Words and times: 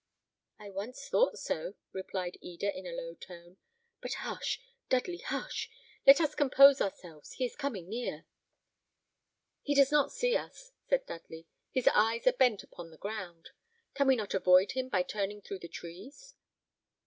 "I 0.57 0.71
once 0.71 1.07
thought 1.07 1.37
so," 1.37 1.75
replied 1.91 2.39
Eda, 2.41 2.75
in 2.75 2.87
a 2.87 2.91
low 2.91 3.13
tone; 3.13 3.57
"but 4.01 4.13
hush! 4.13 4.59
Dudley, 4.89 5.19
hush! 5.19 5.69
let 6.07 6.19
us 6.19 6.33
compose 6.33 6.81
ourselves: 6.81 7.33
he 7.33 7.45
is 7.45 7.55
coming 7.55 7.87
near." 7.87 8.25
"He 9.61 9.75
does 9.75 9.91
not 9.91 10.11
see 10.11 10.35
us," 10.35 10.71
said 10.89 11.05
Dudley; 11.05 11.45
"his 11.71 11.87
eyes 11.89 12.25
are 12.25 12.33
bent 12.33 12.63
upon 12.63 12.89
the 12.89 12.97
ground. 12.97 13.51
Can 13.93 14.07
we 14.07 14.15
not 14.15 14.33
avoid 14.33 14.71
him 14.71 14.89
by 14.89 15.03
turning 15.03 15.39
through 15.39 15.59
the 15.59 15.67
trees?" 15.69 16.33